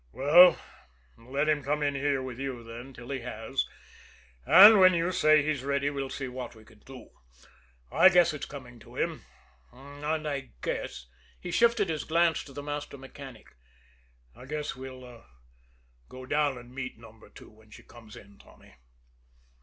"Well, 0.13 0.57
let 1.15 1.47
him 1.47 1.61
come 1.61 1.83
in 1.83 1.93
here 1.93 2.23
with 2.23 2.39
you, 2.39 2.63
then, 2.63 2.91
till 2.91 3.11
he 3.11 3.19
has; 3.19 3.67
and 4.47 4.79
when 4.79 4.95
you 4.95 5.11
say 5.11 5.43
he's 5.43 5.63
ready, 5.63 5.91
we'll 5.91 6.09
see 6.09 6.27
what 6.27 6.55
we 6.55 6.65
can 6.65 6.79
do. 6.79 7.09
I 7.91 8.09
guess 8.09 8.33
it's 8.33 8.47
coming 8.47 8.79
to 8.79 8.95
him; 8.95 9.21
and 9.71 10.03
I 10.27 10.53
guess" 10.63 11.05
he 11.39 11.51
shifted 11.51 11.89
his 11.89 12.03
glance 12.03 12.43
to 12.45 12.51
the 12.51 12.63
master 12.63 12.97
mechanic 12.97 13.55
"I 14.35 14.45
guess 14.45 14.75
we'll 14.75 15.23
go 16.09 16.25
down 16.25 16.57
and 16.57 16.73
meet 16.73 16.97
Number 16.97 17.29
Two 17.29 17.51
when 17.51 17.69
she 17.69 17.83
comes 17.83 18.15
in, 18.15 18.39
Tommy." 18.39 18.73